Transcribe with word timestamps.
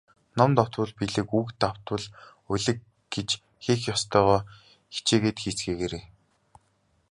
Ном 0.37 0.51
давтвал 0.57 0.91
билиг, 0.99 1.29
үг 1.39 1.47
давтвал 1.61 2.05
улиг 2.51 2.77
гэж 3.13 3.29
хийх 3.63 3.81
ёстойгоо 3.95 4.39
хичээгээд 4.93 5.37
хийцгээгээрэй. 5.43 6.05